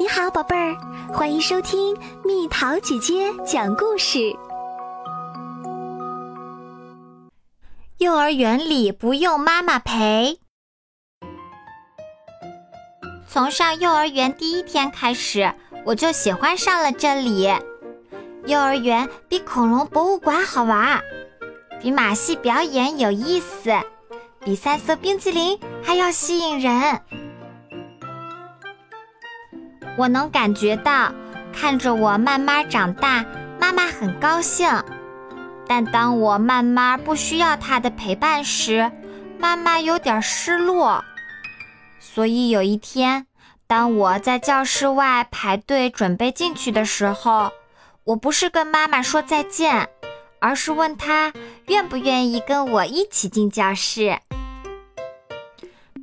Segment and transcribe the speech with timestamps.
[0.00, 0.76] 你好，宝贝儿，
[1.12, 4.32] 欢迎收听蜜桃姐姐讲故事。
[7.96, 10.38] 幼儿园里不用妈妈陪。
[13.26, 15.52] 从上幼儿园第一天开始，
[15.84, 17.52] 我就喜欢上了这里。
[18.46, 21.02] 幼儿园比恐龙博物馆好玩，
[21.82, 23.72] 比马戏表演有意思，
[24.44, 27.00] 比三色冰淇淋还要吸引人。
[29.98, 31.12] 我能感觉到，
[31.52, 33.24] 看着我慢慢长大，
[33.60, 34.70] 妈妈很高兴。
[35.66, 38.92] 但当我慢慢不需要她的陪伴时，
[39.40, 41.04] 妈妈有点失落。
[41.98, 43.26] 所以有一天，
[43.66, 47.50] 当我在教室外排队准备进去的时候，
[48.04, 49.88] 我不是跟妈妈说再见，
[50.38, 51.32] 而是问她
[51.66, 54.20] 愿不愿意跟我一起进教室。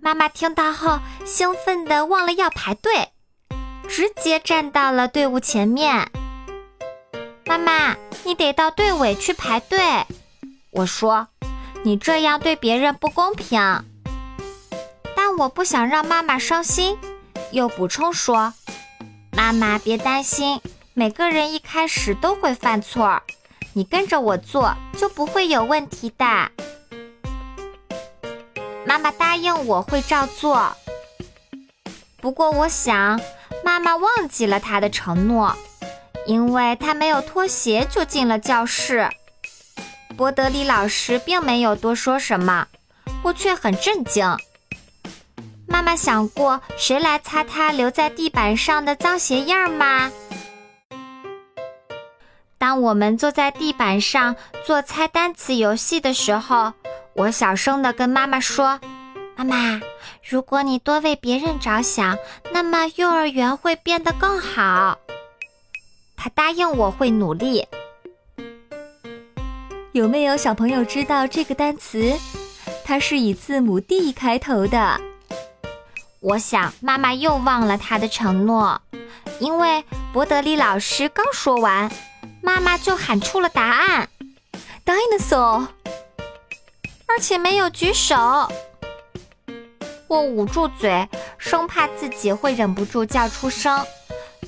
[0.00, 3.08] 妈妈听到后，兴奋地忘了要排队。
[3.90, 6.08] 直接站到了队伍前面。
[7.44, 9.78] 妈妈，你得到队尾去排队。
[10.70, 11.26] 我说，
[11.82, 13.60] 你这样对别人不公平。
[15.16, 16.96] 但我不想让妈妈伤心，
[17.50, 18.54] 又补充说
[19.36, 20.60] ：“妈妈别担心，
[20.94, 23.20] 每个人一开始都会犯错，
[23.72, 26.52] 你跟着我做就不会有问题的。”
[28.86, 30.76] 妈妈答应我会照做。
[32.20, 33.20] 不过我想。
[33.64, 35.56] 妈妈忘记了她的承诺，
[36.26, 39.08] 因为她没有脱鞋就进了教室。
[40.16, 42.66] 博德里老师并没有多说什么，
[43.22, 44.36] 我却很震惊。
[45.66, 50.10] 妈妈想过谁来擦她留在地板上的脏鞋印吗？
[52.58, 54.36] 当我们坐在地板上
[54.66, 56.74] 做猜单词游戏的时候，
[57.14, 58.78] 我小声地跟妈妈说
[59.44, 59.80] ：“妈妈。”
[60.22, 62.16] 如果你多为别人着想，
[62.52, 64.98] 那么幼儿园会变得更好。
[66.14, 67.66] 他答应我会努力。
[69.92, 72.14] 有没有小朋友知道这个单词？
[72.84, 75.00] 它是以字母 D 开头的。
[76.20, 78.80] 我想妈妈又忘了她的承诺，
[79.38, 81.90] 因为伯德利老师刚说完，
[82.42, 84.08] 妈妈就喊出了答案
[84.84, 85.66] ：dinosaur，
[87.06, 88.14] 而且没有举手。
[90.10, 93.86] 我捂住嘴，生怕自己会忍不住叫出声，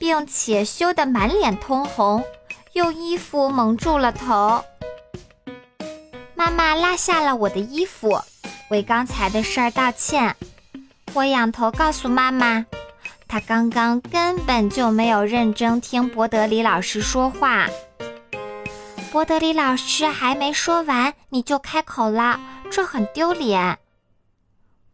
[0.00, 2.24] 并且羞得满脸通红，
[2.72, 4.64] 用衣服蒙住了头。
[6.34, 8.20] 妈妈拉下了我的衣服，
[8.68, 10.34] 为刚才的事儿道歉。
[11.12, 12.66] 我仰头告诉妈妈，
[13.28, 17.68] 她刚刚根本就没有认真听博德里老师说话。
[19.12, 22.40] 博德里老师还没说完，你就开口了，
[22.72, 23.78] 这很丢脸。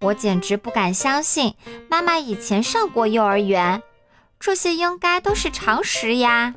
[0.00, 1.54] 我简直不敢相信，
[1.88, 3.82] 妈妈以前上过幼儿园，
[4.38, 6.54] 这些应该都是常识呀。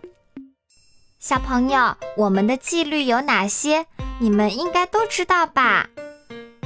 [1.20, 3.86] 小朋友，我们的纪律有哪些？
[4.20, 5.90] 你们应该都知道吧？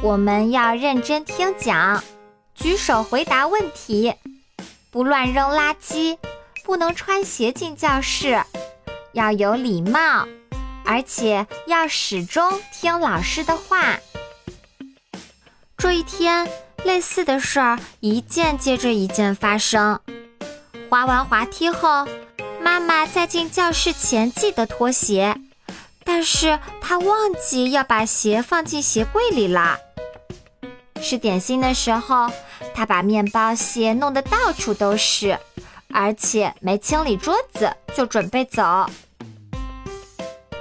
[0.04, 2.04] 我们要认真听讲，
[2.54, 4.14] 举手回答问题，
[4.92, 6.20] 不乱扔垃圾，
[6.64, 8.44] 不能穿鞋进教室，
[9.14, 10.28] 要有礼貌，
[10.86, 13.98] 而且要始终听老师的话。
[15.76, 16.48] 这一天。
[16.84, 20.00] 类似的事儿一件接着一件发生。
[20.90, 22.08] 滑完滑梯后，
[22.62, 25.36] 妈妈在进教室前记得脱鞋，
[26.04, 29.78] 但是她忘记要把鞋放进鞋柜里了。
[31.02, 32.32] 吃点心的时候，
[32.74, 35.38] 她把面包屑弄得到处都是，
[35.94, 38.90] 而且没清理桌子就准备走。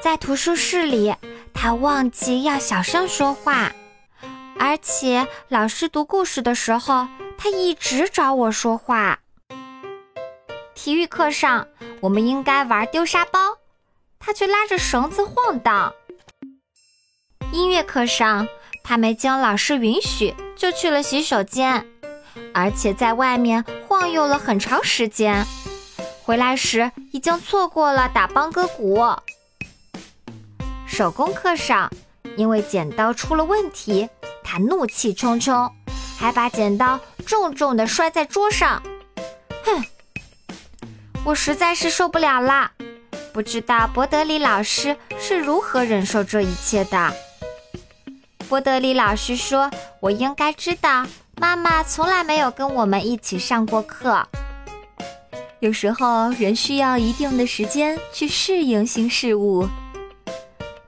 [0.02, 1.14] 在图书室里，
[1.54, 3.72] 她忘记要小声说话。
[4.58, 7.06] 而且老师读故事的时候，
[7.36, 9.20] 他一直找我说话。
[10.74, 11.66] 体育课上，
[12.00, 13.38] 我们应该玩丢沙包，
[14.18, 15.92] 他却拉着绳子晃荡。
[17.52, 18.46] 音乐课上，
[18.82, 21.86] 他没经老师允许就去了洗手间，
[22.54, 25.46] 而且在外面晃悠了很长时间。
[26.22, 29.00] 回来时已经错过了打邦哥鼓。
[30.86, 31.90] 手工课上，
[32.36, 34.08] 因为剪刀出了问题。
[34.48, 35.68] 他怒气冲冲，
[36.16, 38.80] 还把剪刀重重地摔在桌上。
[39.64, 39.84] 哼，
[41.24, 42.70] 我实在是受不了了。
[43.32, 47.12] 不知道博德里老师是如何忍受这一切的。
[48.48, 51.04] 博德里老师说：“我应该知道，
[51.38, 54.24] 妈妈从来没有跟我们一起上过课。
[55.58, 59.68] 有时候人需要一定的时间去适应新事物。”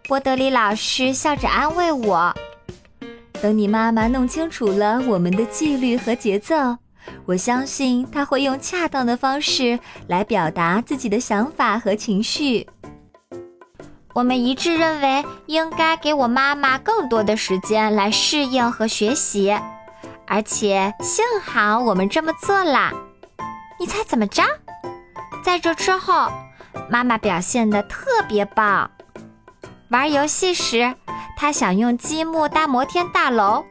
[0.06, 2.32] 博德里老师笑着安慰我。
[3.40, 6.76] 等你妈妈弄清楚了我们的纪律和节奏，
[7.25, 12.67] 我相信他会用恰当的方式来表达自己的想法和情绪。
[14.14, 19.56] 我们一致认为应该给我妈妈更多的时间来适应和学习，
[20.26, 22.91] 而且幸好我们这么做了。
[23.79, 24.43] 你猜怎么着？
[25.44, 26.29] 在这之后，
[26.91, 28.91] 妈妈表现得特别棒。
[29.91, 30.93] 玩游戏时，
[31.40, 33.64] 他想用积木搭摩天大楼。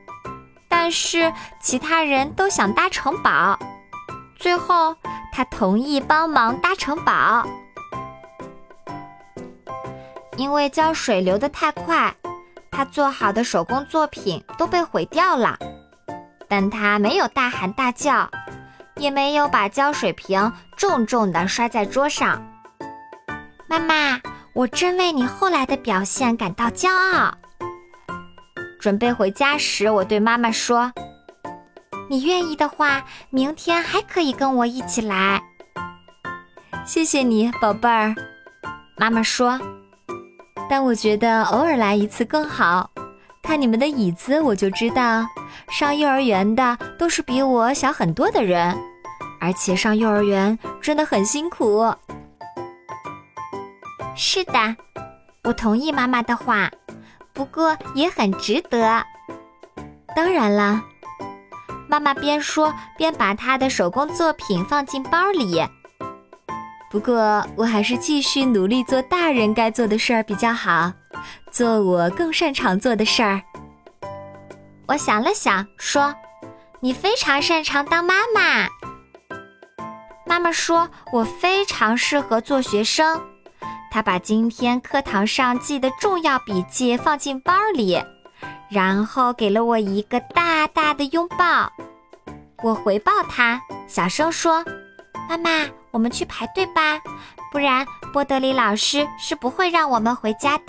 [0.69, 3.60] 但是其他人都想搭城堡，
[4.38, 4.96] 最后
[5.34, 7.46] 他同意帮忙搭城堡。
[10.38, 12.16] 因为浇水流得太快，
[12.72, 15.58] 他做好的手工作品都被毁掉了。
[16.48, 18.30] 但他没有大喊大叫，
[18.96, 22.46] 也没有把浇水瓶重重地摔在桌上。
[23.68, 24.22] 妈妈，
[24.54, 27.34] 我真为你后来的表现感到骄傲。
[28.79, 30.91] 准备回家时，我对妈妈说
[32.09, 35.41] ：“你愿意的话，明天还可以跟我一起来。”
[36.85, 38.15] 谢谢你，宝贝儿。
[38.95, 39.59] 妈妈说
[40.69, 42.89] ：“但我觉得偶尔来一次更好。
[43.44, 45.25] 看你们的椅子，我就知道，
[45.69, 48.77] 上幼儿园的都是比我小很多的人，
[49.39, 51.94] 而且上幼儿园真的很辛苦。”
[54.15, 54.75] 是的，
[55.44, 56.69] 我同意妈妈的话。
[57.38, 59.04] 不过也很值得。
[60.16, 60.84] 当然啦，
[61.88, 65.63] 妈妈边说边把她的手工作品放进包里。
[66.89, 70.92] 不过我还是继续努力做大人该做的事儿比较好，
[71.51, 73.39] 做我更擅长做的事儿。
[74.88, 76.16] 我想了想，说
[76.81, 78.68] ：“你非常擅长当妈妈。”
[80.25, 83.22] 妈妈说：“我非常适合做学生。”
[83.98, 88.00] 他把今天课堂上记的重要笔记放进包里，
[88.70, 91.72] 然后给了我一个大大的拥抱。
[92.62, 94.64] 我回报他，小声说
[95.28, 97.00] ：“妈妈，我们去排队吧，
[97.52, 100.64] 不然波德里老师是不会让我们回家的。”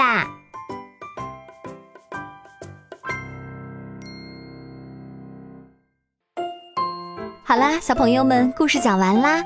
[7.44, 9.44] 好啦，小朋友们，故事讲完啦。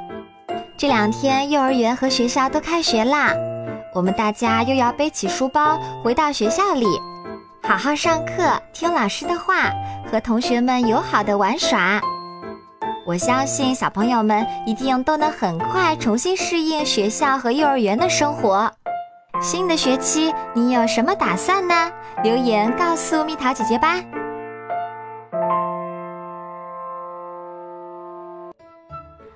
[0.78, 3.34] 这两天幼儿园和学校都开学啦。
[3.94, 6.86] 我们大家又要背起书包回到学校里，
[7.62, 9.70] 好好上课，听老师的话，
[10.10, 12.00] 和同学们友好的玩耍。
[13.04, 18.72] 我相信小朋友们一定都能很快重新适应学校和幼儿园的生活。
[19.42, 21.90] 新的学期你有什么打算呢？
[22.22, 24.00] 留言告诉蜜桃姐姐吧。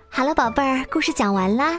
[0.09, 1.79] 好了，宝贝儿，故事讲完啦。